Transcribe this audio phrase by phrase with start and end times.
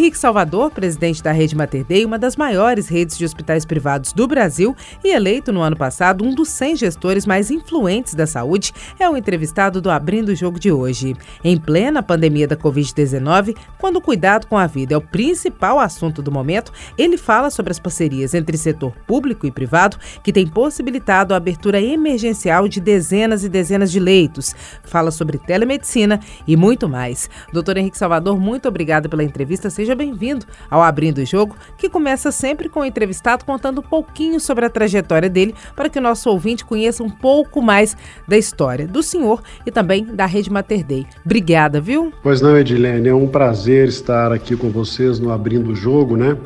[0.00, 4.26] Henrique Salvador, presidente da Rede Mater Dei, uma das maiores redes de hospitais privados do
[4.26, 4.74] Brasil
[5.04, 9.14] e eleito no ano passado um dos 100 gestores mais influentes da saúde, é o
[9.14, 11.14] entrevistado do Abrindo o Jogo de hoje.
[11.44, 16.22] Em plena pandemia da Covid-19, quando o cuidado com a vida é o principal assunto
[16.22, 21.34] do momento, ele fala sobre as parcerias entre setor público e privado que têm possibilitado
[21.34, 24.56] a abertura emergencial de dezenas e dezenas de leitos.
[24.82, 27.28] Fala sobre telemedicina e muito mais.
[27.52, 32.30] Doutor Henrique Salvador, muito obrigada pela entrevista seja bem-vindo ao Abrindo o Jogo, que começa
[32.30, 36.30] sempre com o entrevistado contando um pouquinho sobre a trajetória dele, para que o nosso
[36.30, 41.06] ouvinte conheça um pouco mais da história do senhor e também da Rede Mater Dei.
[41.24, 42.12] Obrigada, viu?
[42.22, 46.36] Pois não, Edilene, é um prazer estar aqui com vocês no Abrindo o Jogo, né?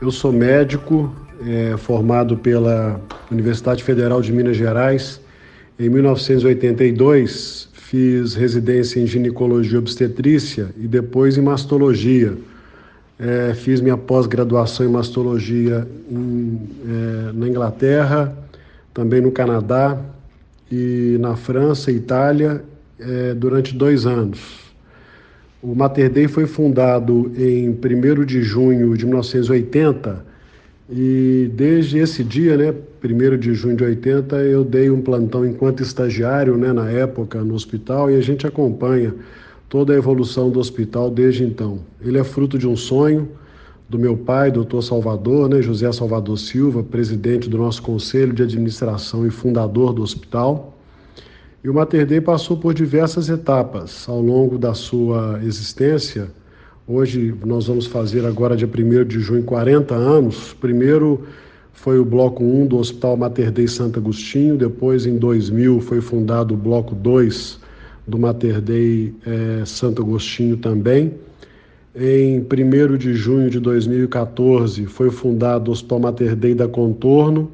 [0.00, 1.14] Eu sou médico,
[1.46, 5.20] é, formado pela Universidade Federal de Minas Gerais.
[5.78, 12.36] Em 1982, fiz residência em ginecologia obstetrícia e depois em mastologia.
[13.22, 18.34] É, fiz minha pós-graduação em mastologia em, é, na Inglaterra,
[18.94, 19.98] também no Canadá
[20.72, 22.64] e na França e Itália
[22.98, 24.40] é, durante dois anos.
[25.62, 30.24] O Mater Dei foi fundado em 1 de junho de 1980
[30.90, 32.74] e desde esse dia, né,
[33.04, 37.54] 1 de junho de 80, eu dei um plantão enquanto estagiário né, na época no
[37.54, 39.14] hospital e a gente acompanha
[39.70, 41.78] toda a evolução do hospital desde então.
[42.02, 43.28] Ele é fruto de um sonho
[43.88, 49.24] do meu pai, doutor Salvador, né, José Salvador Silva, presidente do nosso conselho de administração
[49.24, 50.76] e fundador do hospital.
[51.62, 56.32] E o Mater Dei passou por diversas etapas ao longo da sua existência.
[56.84, 60.52] Hoje nós vamos fazer agora dia 1 de junho 40 anos.
[60.60, 61.22] Primeiro
[61.72, 66.54] foi o bloco 1 do Hospital Mater Dei Santo Agostinho, depois em 2000 foi fundado
[66.54, 67.69] o bloco 2
[68.10, 71.14] do Mater Dei é, Santo Agostinho também.
[71.96, 77.50] Em 1 de junho de 2014 foi fundado o Hospital Mater Dei da Contorno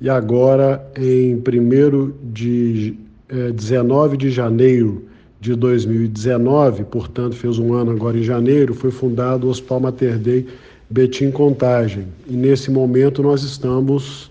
[0.00, 2.94] e agora em 1 de
[3.28, 5.04] é, 19 de janeiro
[5.40, 10.46] de 2019, portanto fez um ano agora em janeiro, foi fundado o Hospital Mater Dei
[10.90, 12.06] Betim Contagem.
[12.28, 14.29] E nesse momento nós estamos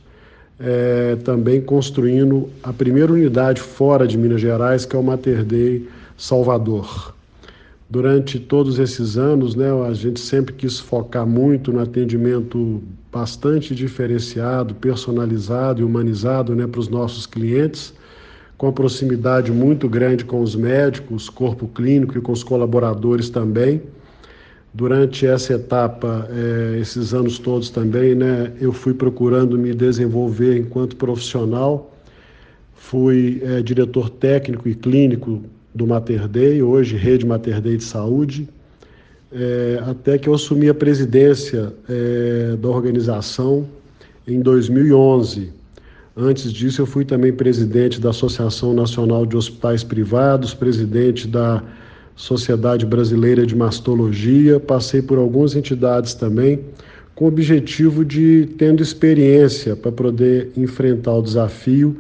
[0.60, 5.88] é, também construindo a primeira unidade fora de Minas Gerais, que é o Mater Dei
[6.18, 7.16] Salvador.
[7.90, 14.76] Durante todos esses anos, né, a gente sempre quis focar muito no atendimento bastante diferenciado,
[14.76, 17.94] personalizado e humanizado né, para os nossos clientes,
[18.58, 23.82] com a proximidade muito grande com os médicos, corpo clínico e com os colaboradores também.
[24.74, 30.96] Durante essa etapa, é, esses anos todos também, né, eu fui procurando me desenvolver enquanto
[30.96, 31.96] profissional.
[32.76, 35.42] Fui é, diretor técnico e clínico
[35.74, 38.48] do Mater Dei, hoje Rede Mater Dei de Saúde,
[39.32, 43.68] é, até que eu assumi a presidência é, da organização
[44.28, 45.52] em 2011.
[46.16, 51.64] Antes disso, eu fui também presidente da Associação Nacional de Hospitais Privados, presidente da
[52.20, 56.60] Sociedade Brasileira de Mastologia, passei por algumas entidades também,
[57.16, 61.98] com o objetivo de, tendo experiência para poder enfrentar o desafio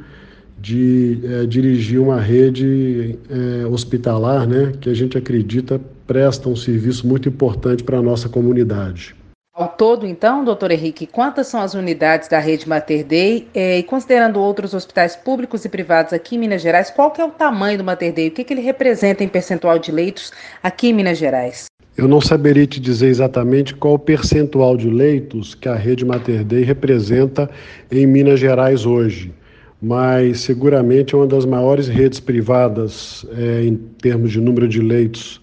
[0.59, 7.07] de é, dirigir uma rede é, hospitalar, né, que a gente acredita presta um serviço
[7.07, 9.16] muito importante para a nossa comunidade.
[9.59, 13.45] Ao todo, então, doutor Henrique, quantas são as unidades da rede Mater Dei?
[13.53, 17.25] Eh, e considerando outros hospitais públicos e privados aqui em Minas Gerais, qual que é
[17.25, 18.29] o tamanho do Mater Dei?
[18.29, 20.31] O que, que ele representa em percentual de leitos
[20.63, 21.65] aqui em Minas Gerais?
[21.97, 26.45] Eu não saberia te dizer exatamente qual o percentual de leitos que a rede Mater
[26.45, 27.49] Dei representa
[27.91, 29.33] em Minas Gerais hoje,
[29.81, 35.41] mas seguramente é uma das maiores redes privadas é, em termos de número de leitos,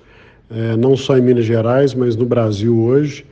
[0.51, 3.27] é, não só em Minas Gerais, mas no Brasil hoje.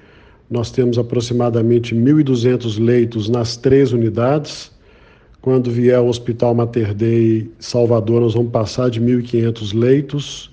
[0.50, 4.70] Nós temos aproximadamente 1.200 leitos nas três unidades.
[5.40, 10.50] Quando vier o Hospital Mater Dei Salvador, nós vamos passar de 1.500 leitos.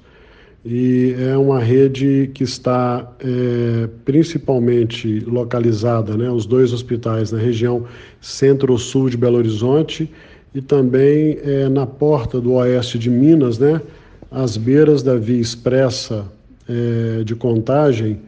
[0.63, 7.85] E é uma rede que está é, principalmente localizada, né, os dois hospitais na região
[8.19, 10.07] centro-sul de Belo Horizonte
[10.53, 13.81] e também é, na porta do oeste de Minas, né,
[14.29, 16.25] às beiras da via expressa
[16.69, 18.19] é, de contagem,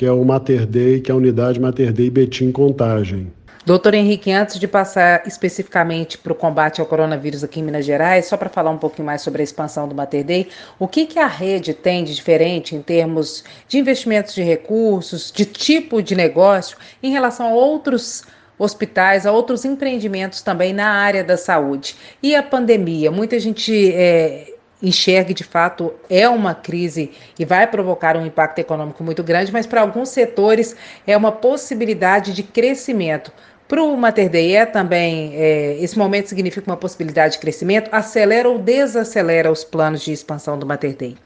[0.00, 3.30] que é o Mater Dei, que é a unidade Mater Dei Betim Contagem.
[3.66, 8.24] Doutor Henrique, antes de passar especificamente para o combate ao coronavírus aqui em Minas Gerais,
[8.24, 10.48] só para falar um pouquinho mais sobre a expansão do Mater Dei,
[10.78, 15.44] o que, que a rede tem de diferente em termos de investimentos de recursos, de
[15.44, 18.24] tipo de negócio, em relação a outros
[18.58, 21.94] hospitais, a outros empreendimentos também na área da saúde?
[22.22, 23.10] E a pandemia?
[23.10, 29.02] Muita gente é, enxergue de fato é uma crise e vai provocar um impacto econômico
[29.04, 30.74] muito grande, mas para alguns setores
[31.06, 33.32] é uma possibilidade de crescimento.
[33.68, 38.48] Para o Mater Dei é também, é, esse momento significa uma possibilidade de crescimento, acelera
[38.48, 41.16] ou desacelera os planos de expansão do Mater Dei?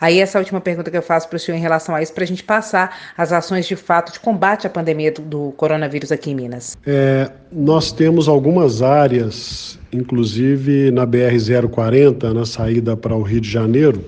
[0.00, 2.24] Aí essa última pergunta que eu faço para o senhor em relação a isso, para
[2.24, 6.30] a gente passar as ações de fato de combate à pandemia do, do coronavírus aqui
[6.30, 6.76] em Minas.
[6.86, 14.04] É, nós temos algumas áreas, inclusive na BR-040, na saída para o Rio de Janeiro,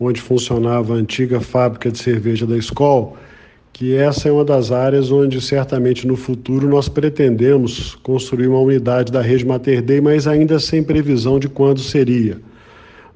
[0.00, 3.12] onde funcionava a antiga fábrica de cerveja da escola,
[3.72, 9.10] que essa é uma das áreas onde certamente no futuro nós pretendemos construir uma unidade
[9.10, 12.38] da rede Mater Dei, mas ainda sem previsão de quando seria.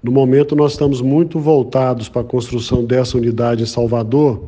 [0.06, 4.40] No momento nós estamos muito voltados para a construção dessa unidade em Salvador,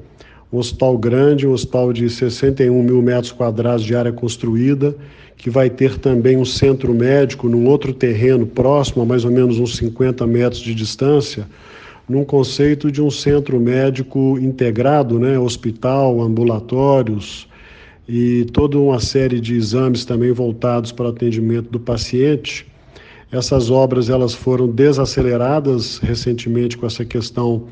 [0.52, 4.94] um hospital grande, um hospital de 61 mil metros quadrados de área construída,
[5.36, 9.58] que vai ter também um centro médico num outro terreno próximo, a mais ou menos
[9.58, 11.44] uns 50 metros de distância,
[12.08, 17.48] num conceito de um centro médico integrado, né, hospital, ambulatórios
[18.08, 22.64] e toda uma série de exames também voltados para o atendimento do paciente.
[23.30, 27.64] Essas obras elas foram desaceleradas recentemente com essa questão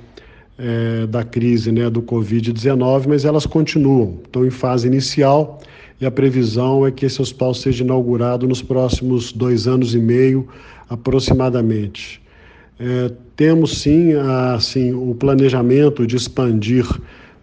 [0.59, 5.61] é, da crise né, do Covid-19, mas elas continuam, estão em fase inicial
[6.01, 10.47] e a previsão é que esse hospital seja inaugurado nos próximos dois anos e meio
[10.91, 12.21] aproximadamente.
[12.79, 14.13] É, temos sim
[14.55, 16.87] assim, o planejamento de expandir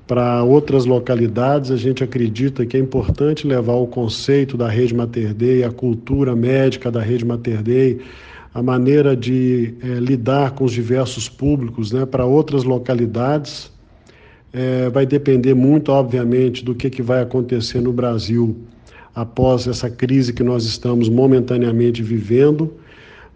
[0.08, 1.72] para outras localidades.
[1.72, 6.36] A gente acredita que é importante levar o conceito da rede Mater Dei, a cultura
[6.36, 8.02] médica da rede Mater Dei,
[8.54, 13.72] a maneira de é, lidar com os diversos públicos né, para outras localidades.
[14.52, 18.56] É, vai depender muito, obviamente, do que, que vai acontecer no Brasil
[19.16, 22.72] após essa crise que nós estamos momentaneamente vivendo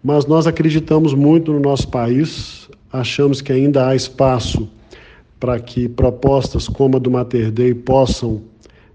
[0.02, 4.68] mas nós acreditamos muito no nosso país, achamos que ainda há espaço
[5.38, 8.42] para que propostas como a do Mater Dei possam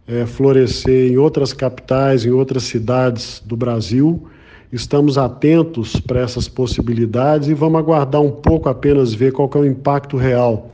[0.08, 4.28] é, florescer em outras capitais, em outras cidades do Brasil.
[4.72, 9.66] Estamos atentos para essas possibilidades e vamos aguardar um pouco apenas ver qual é o
[9.66, 10.72] impacto real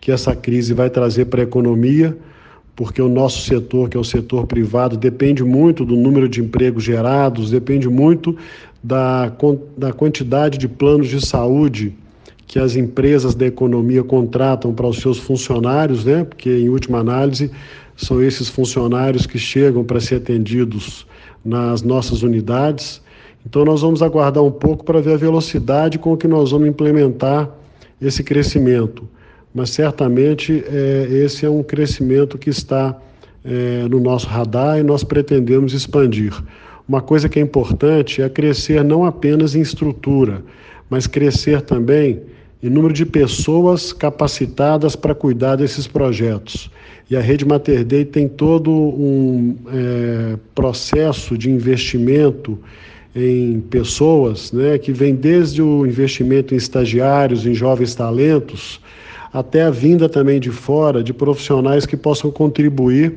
[0.00, 2.16] que essa crise vai trazer para a economia,
[2.74, 6.84] porque o nosso setor, que é o setor privado, depende muito do número de empregos
[6.84, 8.34] gerados, depende muito
[8.82, 9.30] da,
[9.76, 11.94] da quantidade de planos de saúde
[12.50, 16.24] que as empresas da economia contratam para os seus funcionários, né?
[16.24, 17.48] Porque em última análise
[17.96, 21.06] são esses funcionários que chegam para ser atendidos
[21.44, 23.00] nas nossas unidades.
[23.46, 27.48] Então nós vamos aguardar um pouco para ver a velocidade com que nós vamos implementar
[28.02, 29.08] esse crescimento.
[29.54, 33.00] Mas certamente é, esse é um crescimento que está
[33.44, 36.34] é, no nosso radar e nós pretendemos expandir.
[36.88, 40.42] Uma coisa que é importante é crescer não apenas em estrutura,
[40.90, 42.20] mas crescer também
[42.62, 46.70] em número de pessoas capacitadas para cuidar desses projetos.
[47.10, 52.58] E a Rede Mater Dei tem todo um é, processo de investimento
[53.14, 58.80] em pessoas, né, que vem desde o investimento em estagiários, em jovens talentos,
[59.32, 63.14] até a vinda também de fora de profissionais que possam contribuir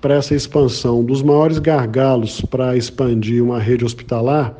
[0.00, 1.04] para essa expansão.
[1.04, 4.54] Dos maiores gargalos para expandir uma rede hospitalar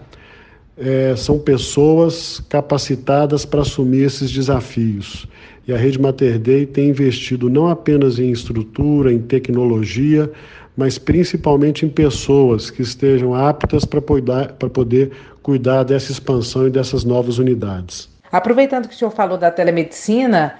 [0.76, 5.26] é, são pessoas capacitadas para assumir esses desafios.
[5.66, 10.30] E a Rede Mater Dei tem investido não apenas em estrutura, em tecnologia,
[10.76, 15.10] mas principalmente em pessoas que estejam aptas para poder
[15.42, 18.08] cuidar dessa expansão e dessas novas unidades.
[18.30, 20.54] Aproveitando que o senhor falou da telemedicina,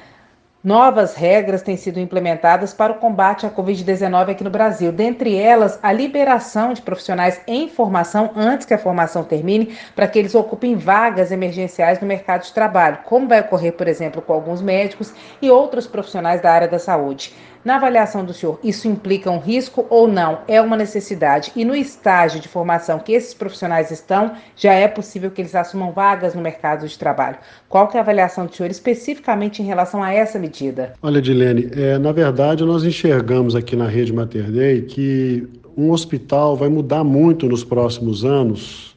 [0.66, 5.78] Novas regras têm sido implementadas para o combate à Covid-19 aqui no Brasil, dentre elas
[5.80, 10.74] a liberação de profissionais em formação antes que a formação termine, para que eles ocupem
[10.74, 15.48] vagas emergenciais no mercado de trabalho, como vai ocorrer, por exemplo, com alguns médicos e
[15.48, 17.32] outros profissionais da área da saúde.
[17.66, 20.38] Na avaliação do senhor, isso implica um risco ou não?
[20.46, 21.50] É uma necessidade?
[21.56, 25.90] E no estágio de formação que esses profissionais estão, já é possível que eles assumam
[25.90, 27.38] vagas no mercado de trabalho?
[27.68, 30.92] Qual que é a avaliação do senhor especificamente em relação a essa medida?
[31.02, 34.46] Olha, Dilene, é, na verdade nós enxergamos aqui na rede Mater
[34.86, 38.96] que um hospital vai mudar muito nos próximos anos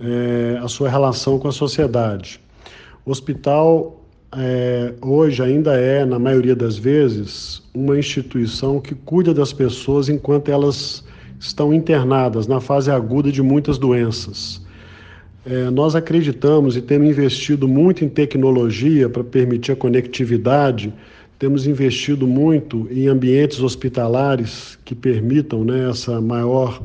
[0.00, 2.40] é, a sua relação com a sociedade.
[3.04, 4.03] O hospital
[4.36, 10.50] é, hoje ainda é, na maioria das vezes, uma instituição que cuida das pessoas enquanto
[10.50, 11.04] elas
[11.38, 14.62] estão internadas na fase aguda de muitas doenças.
[15.46, 20.92] É, nós acreditamos e temos investido muito em tecnologia para permitir a conectividade,
[21.38, 26.82] temos investido muito em ambientes hospitalares que permitam né, essa maior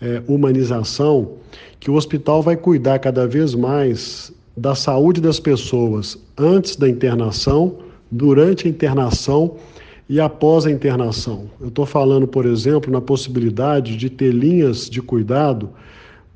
[0.00, 1.32] é, humanização,
[1.78, 7.78] que o hospital vai cuidar cada vez mais da saúde das pessoas antes da internação,
[8.10, 9.56] durante a internação
[10.06, 11.48] e após a internação.
[11.58, 15.70] Eu estou falando, por exemplo, na possibilidade de ter linhas de cuidado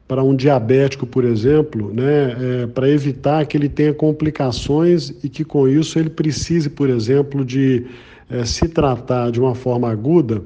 [0.08, 5.44] para um diabético, por exemplo, né, é, para evitar que ele tenha complicações e que
[5.44, 7.84] com isso ele precise, por exemplo, de
[8.30, 10.42] é, se tratar de uma forma aguda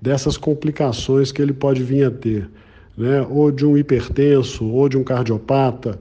[0.00, 2.48] dessas complicações que ele pode vir a ter,
[2.96, 5.98] né, ou de um hipertenso, ou de um cardiopata.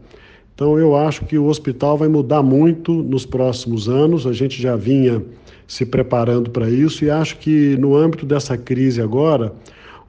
[0.58, 4.76] Então, eu acho que o hospital vai mudar muito nos próximos anos, a gente já
[4.76, 5.24] vinha
[5.68, 9.54] se preparando para isso e acho que no âmbito dessa crise agora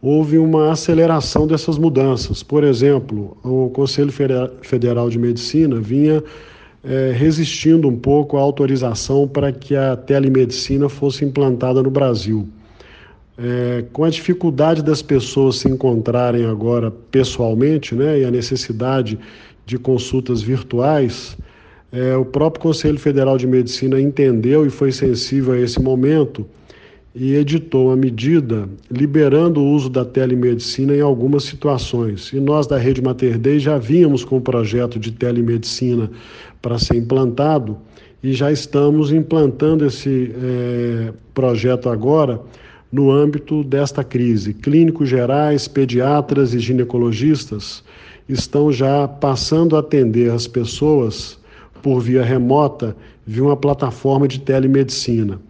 [0.01, 2.43] houve uma aceleração dessas mudanças.
[2.43, 4.11] Por exemplo, o Conselho
[4.63, 6.25] Federal de Medicina vinha
[6.83, 12.49] é, resistindo um pouco à autorização para que a telemedicina fosse implantada no Brasil.
[13.37, 19.19] É, com a dificuldade das pessoas se encontrarem agora pessoalmente, né, e a necessidade
[19.69, 21.37] de consultas virtuais,
[21.93, 26.47] é, o próprio Conselho Federal de Medicina entendeu e foi sensível a esse momento
[27.15, 32.33] e editou uma medida liberando o uso da telemedicina em algumas situações.
[32.33, 36.11] E nós da Rede Mater Dei já vínhamos com o projeto de telemedicina
[36.63, 37.77] para ser implantado
[38.23, 42.41] e já estamos implantando esse é, projeto agora
[42.91, 44.55] no âmbito desta crise.
[44.55, 47.85] Clínicos gerais, pediatras e ginecologistas
[48.29, 51.39] estão já passando a atender as pessoas
[51.83, 55.41] por via remota via uma plataforma de telemedicina.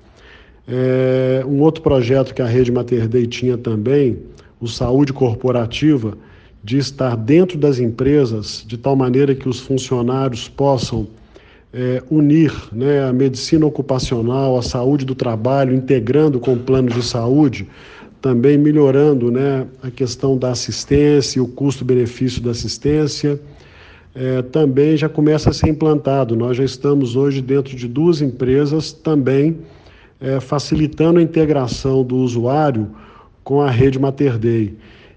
[0.67, 4.19] É, um outro projeto que a Rede Mater Dei tinha também,
[4.61, 6.19] o Saúde Corporativa,
[6.63, 11.07] de estar dentro das empresas de tal maneira que os funcionários possam
[11.73, 17.03] é, unir né, a medicina ocupacional, a saúde do trabalho, integrando com o plano de
[17.03, 17.69] saúde,
[18.21, 23.41] também melhorando né, a questão da assistência, o custo-benefício da assistência
[24.15, 26.35] é, também já começa a ser implantado.
[26.35, 29.59] Nós já estamos hoje dentro de duas empresas também
[30.21, 32.91] é, facilitando a integração do usuário
[33.45, 34.75] com a rede Mater Dei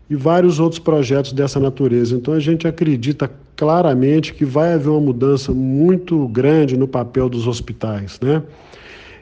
[0.10, 2.16] e vários outros projetos dessa natureza.
[2.16, 3.32] Então a gente acredita
[3.62, 8.42] claramente que vai haver uma mudança muito grande no papel dos hospitais, né?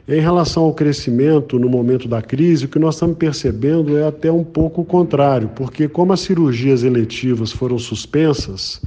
[0.08, 4.32] Em relação ao crescimento no momento da crise, o que nós estamos percebendo é até
[4.32, 8.80] um pouco o contrário, porque como as cirurgias eletivas foram suspensas,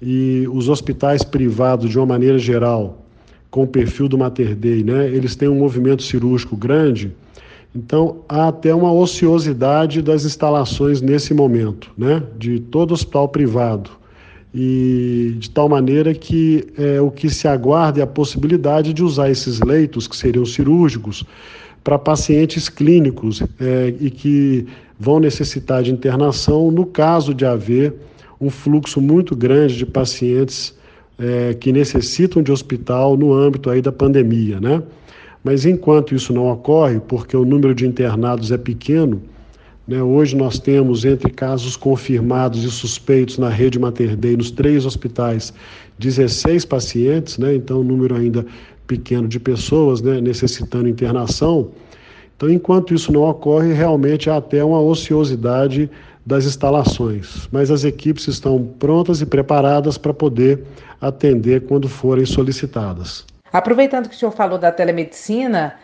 [0.00, 3.04] e os hospitais privados, de uma maneira geral,
[3.50, 7.12] com o perfil do Mater Dei, né, eles têm um movimento cirúrgico grande,
[7.74, 13.90] então há até uma ociosidade das instalações nesse momento, né, de todo hospital privado.
[14.58, 19.28] E de tal maneira que é, o que se aguarda é a possibilidade de usar
[19.30, 21.22] esses leitos, que seriam cirúrgicos,
[21.84, 24.66] para pacientes clínicos é, e que
[24.98, 27.92] vão necessitar de internação no caso de haver
[28.40, 30.74] um fluxo muito grande de pacientes
[31.18, 34.82] é, que necessitam de hospital no âmbito aí da pandemia, né?
[35.44, 39.20] Mas enquanto isso não ocorre, porque o número de internados é pequeno,
[39.86, 44.84] né, hoje nós temos entre casos confirmados e suspeitos na rede Mater Dei, nos três
[44.84, 45.52] hospitais,
[45.98, 48.44] 16 pacientes, né, então um número ainda
[48.86, 51.70] pequeno de pessoas né, necessitando internação.
[52.36, 55.90] Então, enquanto isso não ocorre, realmente há até uma ociosidade
[56.24, 60.64] das instalações, mas as equipes estão prontas e preparadas para poder
[61.00, 63.24] atender quando forem solicitadas.
[63.52, 65.76] Aproveitando que o senhor falou da telemedicina,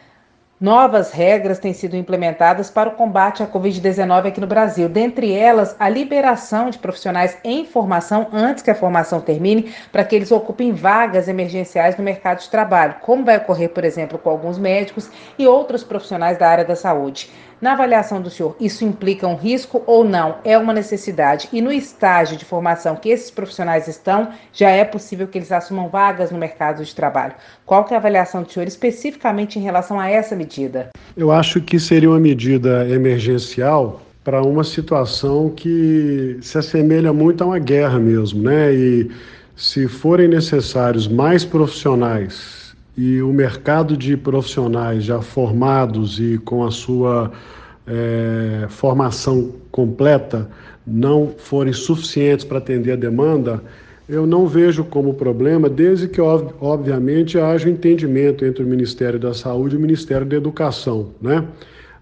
[0.62, 5.75] Novas regras têm sido implementadas para o combate à Covid-19 aqui no Brasil, dentre elas
[5.76, 10.73] a liberação de profissionais em formação antes que a formação termine, para que eles ocupem
[10.73, 15.49] vagas emergenciais no mercado de trabalho, como vai ocorrer, por exemplo, com alguns médicos e
[15.49, 17.28] outros profissionais da área da saúde.
[17.62, 20.35] Na avaliação do senhor, isso implica um risco ou não?
[20.45, 21.49] É uma necessidade?
[21.52, 25.88] E no estágio de formação que esses profissionais estão, já é possível que eles assumam
[25.88, 27.35] vagas no mercado de trabalho?
[27.64, 30.88] Qual é a avaliação do senhor especificamente em relação a essa medida?
[31.16, 37.47] Eu acho que seria uma medida emergencial para uma situação que se assemelha muito a
[37.47, 38.75] uma guerra mesmo, né?
[38.75, 39.09] E
[39.54, 42.62] se forem necessários mais profissionais
[42.97, 47.33] e o mercado de profissionais já formados e com a sua
[47.87, 50.49] é, formação completa
[50.87, 53.63] não forem suficientes para atender a demanda,
[54.09, 59.75] eu não vejo como problema, desde que, obviamente, haja entendimento entre o Ministério da Saúde
[59.75, 61.11] e o Ministério da Educação.
[61.21, 61.45] Né?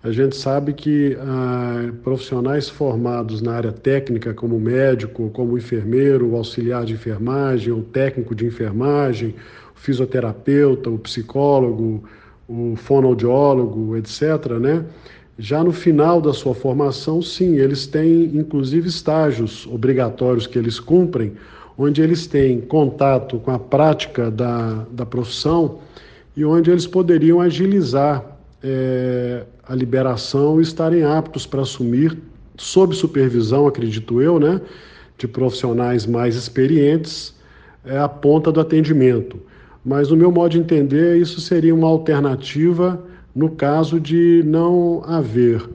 [0.02, 6.84] A gente sabe que ah, profissionais formados na área técnica, como médico, como enfermeiro, auxiliar
[6.84, 9.34] de enfermagem, o técnico de enfermagem,
[9.80, 12.04] fisioterapeuta, o psicólogo,
[12.48, 14.84] o fonoaudiólogo, etc., né?
[15.38, 21.32] Já no final da sua formação, sim, eles têm inclusive estágios obrigatórios que eles cumprem,
[21.78, 25.78] onde eles têm contato com a prática da, da profissão
[26.36, 32.18] e onde eles poderiam agilizar é, a liberação e estarem aptos para assumir,
[32.58, 34.60] sob supervisão, acredito eu, né,
[35.16, 37.34] de profissionais mais experientes,
[37.82, 39.40] é, a ponta do atendimento.
[39.84, 43.02] Mas, no meu modo de entender, isso seria uma alternativa
[43.34, 45.68] no caso de não haver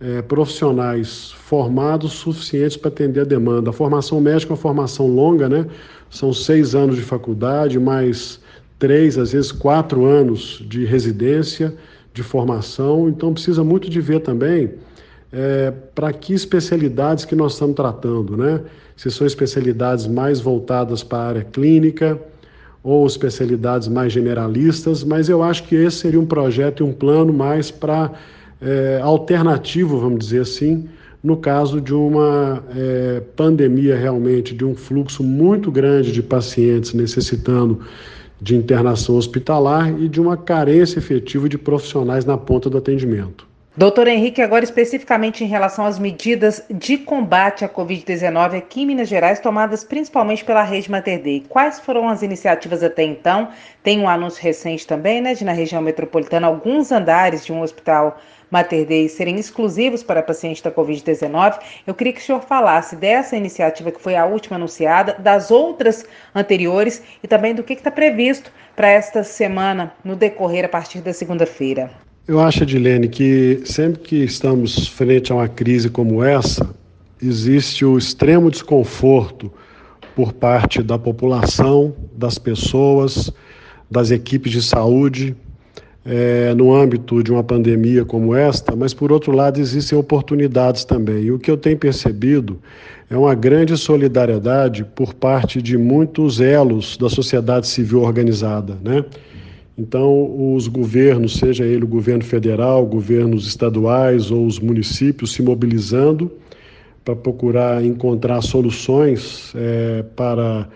[0.00, 3.70] é, profissionais formados suficientes para atender a demanda.
[3.70, 5.66] A formação médica é uma formação longa, né?
[6.10, 8.40] São seis anos de faculdade, mais
[8.78, 11.74] três, às vezes quatro anos de residência,
[12.14, 13.08] de formação.
[13.08, 14.70] Então precisa muito de ver também
[15.32, 18.60] é, para que especialidades que nós estamos tratando, né?
[18.96, 22.20] Se são especialidades mais voltadas para a área clínica
[22.88, 27.34] ou especialidades mais generalistas, mas eu acho que esse seria um projeto e um plano
[27.34, 28.12] mais para
[28.62, 30.88] é, alternativo, vamos dizer assim,
[31.22, 37.80] no caso de uma é, pandemia realmente, de um fluxo muito grande de pacientes necessitando
[38.40, 43.47] de internação hospitalar e de uma carência efetiva de profissionais na ponta do atendimento.
[43.78, 49.06] Doutor Henrique, agora especificamente em relação às medidas de combate à Covid-19 aqui em Minas
[49.08, 51.44] Gerais, tomadas principalmente pela rede Mater Dei.
[51.48, 53.50] Quais foram as iniciativas até então?
[53.80, 58.18] Tem um anúncio recente também, né, de na região metropolitana alguns andares de um hospital
[58.50, 61.60] Mater Dei serem exclusivos para pacientes da Covid-19.
[61.86, 66.04] Eu queria que o senhor falasse dessa iniciativa que foi a última anunciada, das outras
[66.34, 71.12] anteriores e também do que está previsto para esta semana no decorrer a partir da
[71.12, 72.07] segunda-feira.
[72.28, 76.68] Eu acho, Edilene, que sempre que estamos frente a uma crise como essa,
[77.22, 79.50] existe o extremo desconforto
[80.14, 83.32] por parte da população, das pessoas,
[83.90, 85.34] das equipes de saúde,
[86.04, 91.24] é, no âmbito de uma pandemia como esta, mas por outro lado existem oportunidades também.
[91.24, 92.58] E o que eu tenho percebido
[93.08, 99.02] é uma grande solidariedade por parte de muitos elos da sociedade civil organizada, né?
[99.78, 106.28] Então, os governos, seja ele o governo federal, governos estaduais ou os municípios, se mobilizando
[107.04, 110.68] para procurar encontrar soluções é, para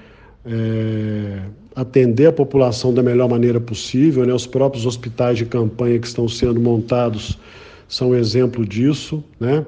[0.47, 1.41] é,
[1.75, 4.25] atender a população da melhor maneira possível.
[4.25, 4.33] Né?
[4.33, 7.37] Os próprios hospitais de campanha que estão sendo montados
[7.89, 9.23] são exemplo disso.
[9.41, 9.67] Né?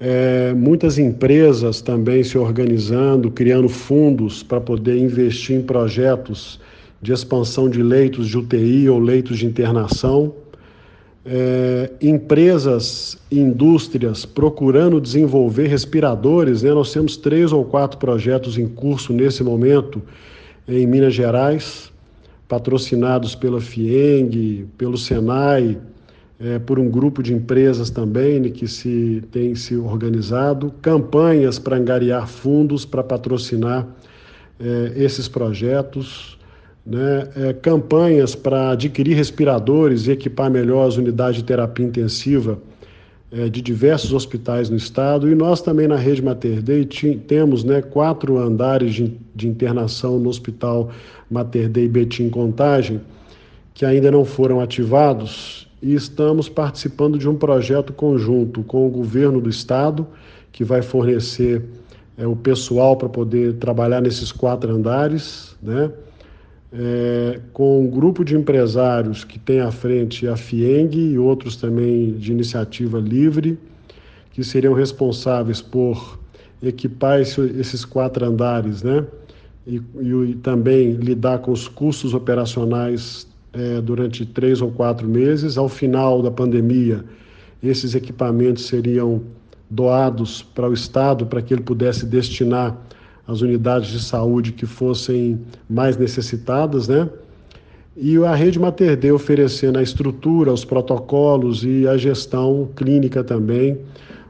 [0.00, 6.58] É, muitas empresas também se organizando, criando fundos para poder investir em projetos
[7.04, 10.32] de expansão de leitos de UTI ou leitos de internação,
[11.22, 16.62] é, empresas, indústrias procurando desenvolver respiradores.
[16.62, 16.72] Né?
[16.72, 20.00] Nós temos três ou quatro projetos em curso nesse momento
[20.66, 21.92] em Minas Gerais,
[22.48, 25.76] patrocinados pela FIENG, pelo SENAI,
[26.40, 31.76] é, por um grupo de empresas também né, que se tem se organizado, campanhas para
[31.76, 33.86] angariar fundos para patrocinar
[34.58, 36.38] é, esses projetos
[36.86, 42.58] né, é, campanhas para adquirir respiradores e equipar melhor as unidades de terapia intensiva
[43.32, 45.28] é, de diversos hospitais no estado.
[45.28, 46.84] E nós também na rede Mater Dei
[47.26, 50.90] temos né, quatro andares de, de internação no Hospital
[51.30, 53.00] Mater Dei Betim Contagem,
[53.72, 59.40] que ainda não foram ativados, e estamos participando de um projeto conjunto com o governo
[59.40, 60.06] do estado,
[60.52, 61.62] que vai fornecer
[62.16, 65.90] é, o pessoal para poder trabalhar nesses quatro andares, né?
[66.76, 72.12] É, com um grupo de empresários que tem à frente a FIENG e outros também
[72.14, 73.56] de iniciativa livre,
[74.32, 76.18] que seriam responsáveis por
[76.60, 79.06] equipar esse, esses quatro andares, né?
[79.66, 85.56] E, e, e, também lidar com os custos operacionais é, durante três ou quatro meses.
[85.56, 87.04] Ao final da pandemia,
[87.62, 89.22] esses equipamentos seriam
[89.70, 92.76] doados para o Estado para que ele pudesse destinar
[93.26, 97.08] as unidades de saúde que fossem mais necessitadas, né?
[97.96, 103.78] E a rede Mater Dei oferecendo a estrutura, os protocolos e a gestão clínica também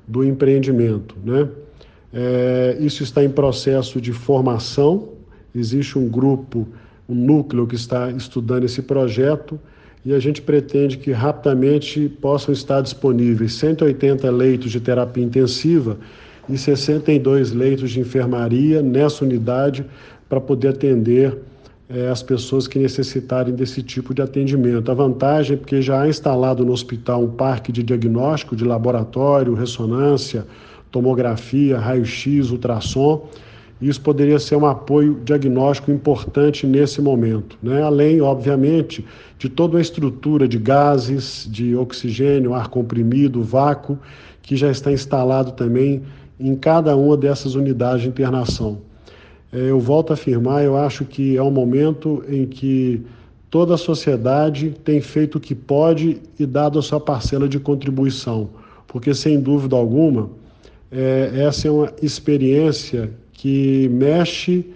[0.06, 1.48] do empreendimento, né?
[2.12, 5.08] É, isso está em processo de formação,
[5.54, 6.68] existe um grupo,
[7.08, 9.58] um núcleo que está estudando esse projeto
[10.04, 15.98] e a gente pretende que rapidamente possam estar disponíveis 180 leitos de terapia intensiva
[16.48, 19.84] e 62 leitos de enfermaria nessa unidade
[20.28, 21.38] para poder atender
[21.88, 24.90] é, as pessoas que necessitarem desse tipo de atendimento.
[24.90, 29.54] A vantagem é porque já há instalado no hospital um parque de diagnóstico de laboratório,
[29.54, 30.46] ressonância,
[30.90, 33.28] tomografia, raio-x, ultrassom.
[33.82, 37.82] Isso poderia ser um apoio diagnóstico importante nesse momento, né?
[37.82, 39.04] além, obviamente,
[39.38, 43.98] de toda a estrutura de gases, de oxigênio, ar comprimido, vácuo,
[44.40, 46.02] que já está instalado também
[46.38, 48.78] em cada uma dessas unidades de internação.
[49.52, 53.02] É, eu volto a afirmar, eu acho que é um momento em que
[53.50, 58.50] toda a sociedade tem feito o que pode e dado a sua parcela de contribuição,
[58.88, 60.28] porque sem dúvida alguma,
[60.90, 64.66] é, essa é uma experiência que mexe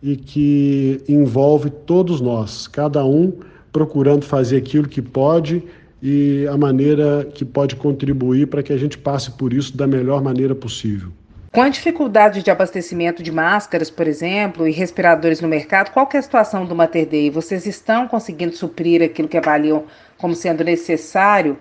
[0.00, 3.32] e que envolve todos nós, cada um
[3.72, 5.62] procurando fazer aquilo que pode
[6.02, 10.22] e a maneira que pode contribuir para que a gente passe por isso da melhor
[10.22, 11.12] maneira possível.
[11.52, 16.18] Com a dificuldade de abastecimento de máscaras, por exemplo, e respiradores no mercado, qual é
[16.18, 17.30] a situação do Mater Dei?
[17.30, 19.84] Vocês estão conseguindo suprir aquilo que avaliam
[20.18, 21.58] como sendo necessário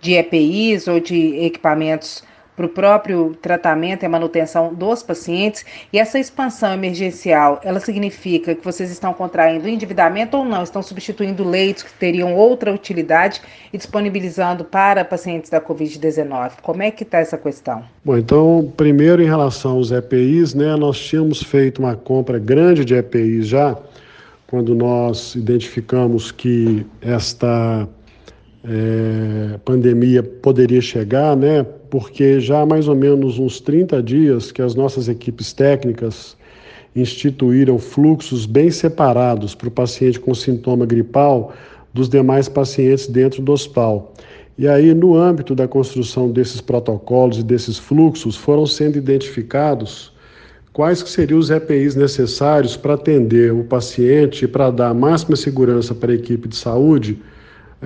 [0.00, 2.22] de EPIs ou de equipamentos
[2.56, 5.64] para o próprio tratamento e manutenção dos pacientes.
[5.92, 10.62] E essa expansão emergencial, ela significa que vocês estão contraindo endividamento ou não?
[10.62, 13.42] Estão substituindo leitos que teriam outra utilidade
[13.72, 16.52] e disponibilizando para pacientes da Covid-19?
[16.62, 17.84] Como é que está essa questão?
[18.02, 22.94] Bom, então, primeiro em relação aos EPIs, né, nós tínhamos feito uma compra grande de
[22.94, 23.76] EPIs já,
[24.46, 27.88] quando nós identificamos que esta
[28.68, 31.64] é, pandemia poderia chegar, né?
[31.88, 36.36] Porque já há mais ou menos uns 30 dias que as nossas equipes técnicas
[36.94, 41.54] instituíram fluxos bem separados para o paciente com sintoma gripal
[41.94, 44.12] dos demais pacientes dentro do hospital.
[44.58, 50.12] E aí, no âmbito da construção desses protocolos e desses fluxos, foram sendo identificados
[50.72, 55.94] quais que seriam os EPIs necessários para atender o paciente e para dar máxima segurança
[55.94, 57.18] para a equipe de saúde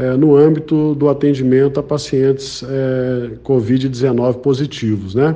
[0.00, 5.34] é, no âmbito do atendimento a pacientes é, Covid-19 positivos, né?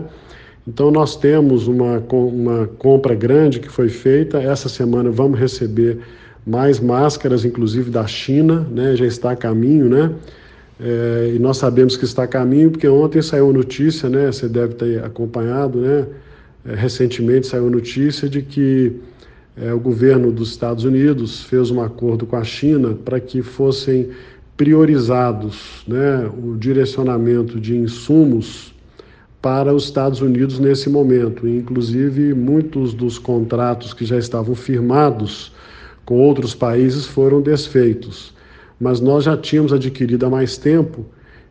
[0.66, 4.38] Então, nós temos uma, uma compra grande que foi feita.
[4.40, 5.98] Essa semana vamos receber
[6.46, 8.96] mais máscaras, inclusive da China, né?
[8.96, 10.11] já está a caminho, né?
[10.81, 14.33] É, e nós sabemos que está a caminho porque ontem saiu notícia, né?
[14.33, 16.07] Você deve ter acompanhado, né?
[16.66, 18.92] É, recentemente saiu notícia de que
[19.57, 24.09] é, o governo dos Estados Unidos fez um acordo com a China para que fossem
[24.56, 28.72] priorizados né, o direcionamento de insumos
[29.42, 31.46] para os Estados Unidos nesse momento.
[31.46, 35.52] Inclusive, muitos dos contratos que já estavam firmados
[36.04, 38.32] com outros países foram desfeitos.
[38.80, 41.04] Mas nós já tínhamos adquirido há mais tempo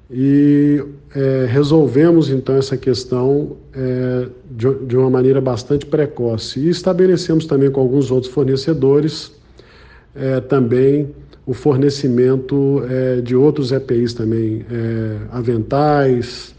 [0.09, 0.83] e
[1.15, 6.59] é, resolvemos então essa questão é, de, de uma maneira bastante precoce.
[6.59, 9.31] E estabelecemos também com alguns outros fornecedores
[10.15, 11.09] é, também
[11.45, 16.55] o fornecimento é, de outros EPIs também, é, aventais,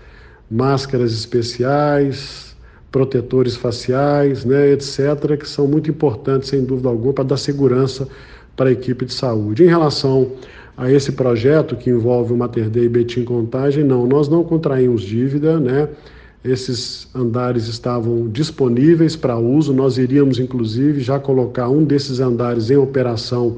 [0.50, 2.54] máscaras especiais,
[2.92, 8.06] protetores faciais, né, etc., que são muito importantes, sem dúvida alguma, para dar segurança
[8.54, 9.64] para a equipe de saúde.
[9.64, 10.30] Em relação
[10.76, 15.58] a esse projeto que envolve o Mater Dei Betim Contagem, não, nós não contraímos dívida,
[15.58, 15.88] né?
[16.44, 22.76] Esses andares estavam disponíveis para uso, nós iríamos, inclusive, já colocar um desses andares em
[22.76, 23.56] operação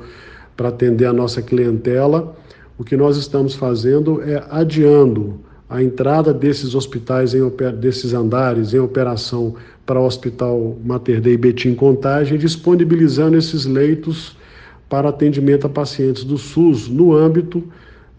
[0.57, 2.37] para atender a nossa clientela.
[2.79, 7.41] O que nós estamos fazendo é adiando a entrada desses hospitais, em,
[7.79, 14.37] desses andares em operação para o Hospital Mater Dei Betim Contagem, disponibilizando esses leitos
[14.89, 17.65] para atendimento a pacientes do SUS no âmbito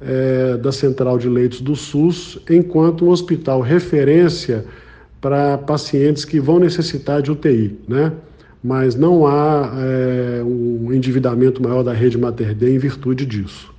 [0.01, 4.65] é, da Central de Leitos do SUS, enquanto um hospital referência
[5.19, 8.11] para pacientes que vão necessitar de UTI, né?
[8.63, 13.75] Mas não há é, um endividamento maior da rede Mater Dei em virtude disso.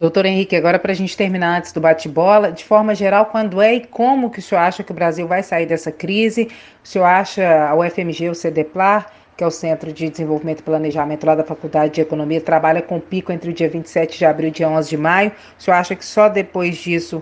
[0.00, 3.74] Doutor Henrique, agora para a gente terminar antes do bate-bola, de forma geral, quando é
[3.74, 6.48] e como que o senhor acha que o Brasil vai sair dessa crise?
[6.84, 11.26] O senhor acha a UFMG, o CDPLAR, que é o Centro de Desenvolvimento e Planejamento
[11.26, 14.52] lá da Faculdade de Economia, trabalha com pico entre o dia 27 de abril e
[14.52, 15.32] dia 11 de maio.
[15.58, 17.20] O senhor acha que só depois disso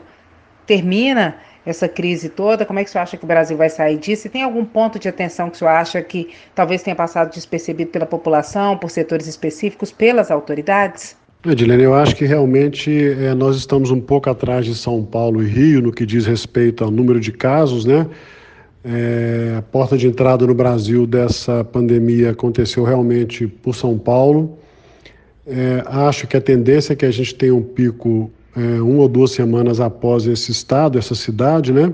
[0.66, 2.64] termina essa crise toda?
[2.64, 4.29] Como é que você acha que o Brasil vai sair disso?
[4.29, 8.07] E tem algum ponto de atenção que você acha que talvez tenha passado despercebido pela
[8.07, 11.16] população, por setores específicos, pelas autoridades?
[11.44, 15.46] Edilene, eu acho que realmente é, nós estamos um pouco atrás de São Paulo e
[15.46, 18.07] Rio no que diz respeito ao número de casos, né?
[18.85, 24.59] É, a porta de entrada no Brasil dessa pandemia aconteceu realmente por São Paulo.
[25.44, 29.09] É, acho que a tendência é que a gente tenha um pico é, uma ou
[29.09, 31.92] duas semanas após esse estado, essa cidade, né?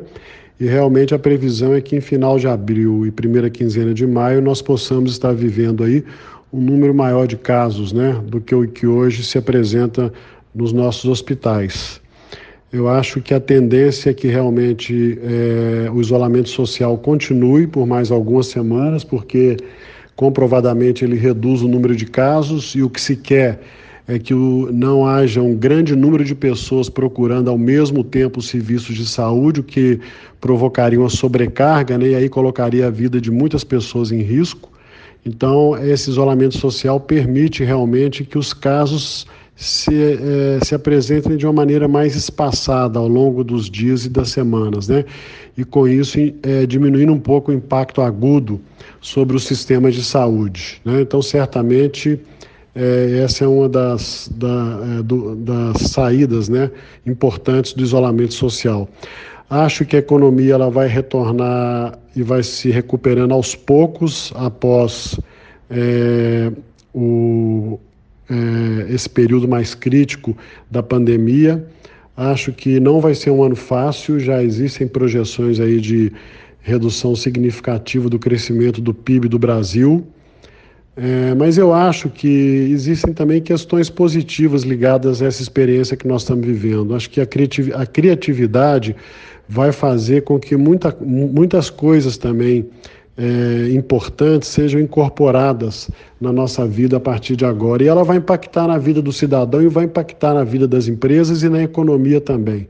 [0.61, 4.41] E realmente a previsão é que em final de abril e primeira quinzena de maio
[4.41, 6.05] nós possamos estar vivendo aí
[6.53, 10.13] um número maior de casos né, do que o que hoje se apresenta
[10.55, 12.01] nos nossos hospitais.
[12.73, 18.11] Eu acho que a tendência é que realmente é, o isolamento social continue por mais
[18.11, 19.57] algumas semanas, porque
[20.15, 23.61] comprovadamente ele reduz o número de casos e o que se quer
[24.07, 29.07] é que não haja um grande número de pessoas procurando ao mesmo tempo serviços de
[29.07, 30.01] saúde, o que
[30.41, 34.71] provocaria uma sobrecarga né, e aí colocaria a vida de muitas pessoas em risco.
[35.25, 41.53] Então, esse isolamento social permite realmente que os casos se, eh, se apresentem de uma
[41.53, 45.05] maneira mais espaçada ao longo dos dias e das semanas, né?
[45.57, 48.61] E com isso eh, diminuindo um pouco o impacto agudo
[49.01, 50.81] sobre o sistema de saúde.
[50.85, 51.03] Né?
[51.03, 52.19] Então, certamente,
[52.75, 56.71] eh, essa é uma das, da, do, das saídas né,
[57.07, 58.89] importantes do isolamento social.
[59.49, 65.21] Acho que a economia ela vai retornar e vai se recuperando aos poucos após
[65.69, 66.51] é,
[66.95, 67.79] o,
[68.31, 70.35] é, esse período mais crítico
[70.71, 71.67] da pandemia.
[72.17, 76.11] Acho que não vai ser um ano fácil, já existem projeções aí de
[76.63, 80.07] redução significativa do crescimento do PIB do Brasil.
[80.95, 82.29] É, mas eu acho que
[82.71, 86.95] existem também questões positivas ligadas a essa experiência que nós estamos vivendo.
[86.95, 88.95] Acho que a, a criatividade
[89.49, 92.69] vai fazer com que muita, muitas coisas também
[93.17, 97.83] é, importantes sejam incorporadas na nossa vida a partir de agora.
[97.83, 101.43] E ela vai impactar na vida do cidadão e vai impactar na vida das empresas
[101.43, 102.69] e na economia também.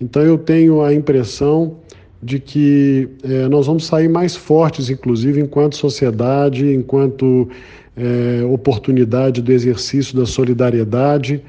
[0.00, 1.76] Então eu tenho a impressão
[2.24, 7.48] de que é, nós vamos sair mais fortes, inclusive enquanto sociedade, enquanto
[7.96, 11.42] é, oportunidade do exercício da solidariedade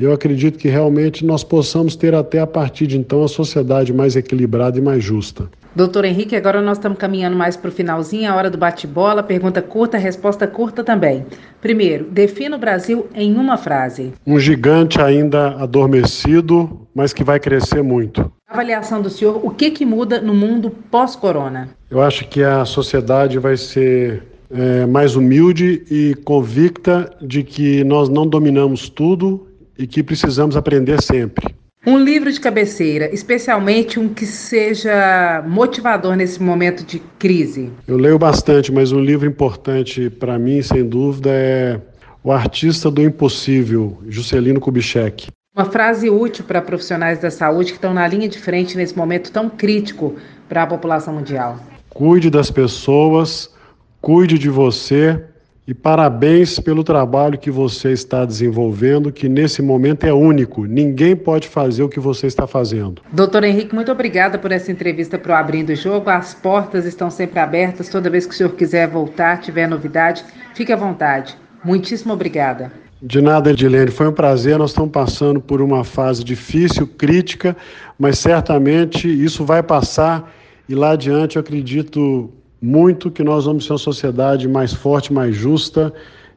[0.00, 4.16] eu acredito que realmente nós possamos ter até a partir de então a sociedade mais
[4.16, 5.50] equilibrada e mais justa.
[5.76, 9.60] Doutor Henrique, agora nós estamos caminhando mais para o finalzinho, a hora do bate-bola, pergunta
[9.60, 11.26] curta, resposta curta também.
[11.60, 14.12] Primeiro, defina o Brasil em uma frase.
[14.26, 18.32] Um gigante ainda adormecido, mas que vai crescer muito.
[18.50, 21.68] Avaliação do senhor, o que, que muda no mundo pós-corona?
[21.88, 28.08] Eu acho que a sociedade vai ser é, mais humilde e convicta de que nós
[28.08, 29.46] não dominamos tudo
[29.78, 31.54] e que precisamos aprender sempre.
[31.86, 37.70] Um livro de cabeceira, especialmente um que seja motivador nesse momento de crise.
[37.86, 41.80] Eu leio bastante, mas um livro importante para mim, sem dúvida, é
[42.24, 45.28] O Artista do Impossível, Juscelino Kubitschek.
[45.52, 49.32] Uma frase útil para profissionais da saúde que estão na linha de frente nesse momento
[49.32, 50.14] tão crítico
[50.48, 51.58] para a população mundial.
[51.88, 53.52] Cuide das pessoas,
[54.00, 55.20] cuide de você
[55.66, 60.66] e parabéns pelo trabalho que você está desenvolvendo, que nesse momento é único.
[60.66, 63.02] Ninguém pode fazer o que você está fazendo.
[63.10, 66.10] Doutor Henrique, muito obrigada por essa entrevista para o Abrindo o Jogo.
[66.10, 67.88] As portas estão sempre abertas.
[67.88, 71.36] Toda vez que o senhor quiser voltar, tiver novidade, fique à vontade.
[71.64, 72.70] Muitíssimo obrigada.
[73.02, 73.90] De nada, Edilene.
[73.90, 74.58] Foi um prazer.
[74.58, 77.56] Nós estamos passando por uma fase difícil, crítica,
[77.98, 80.30] mas certamente isso vai passar
[80.68, 85.34] e lá adiante eu acredito muito que nós vamos ser uma sociedade mais forte, mais
[85.34, 85.92] justa